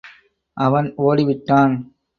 அவன் 0.57 0.87
ஓடி 1.05 1.23
விட்டான். 1.23 1.73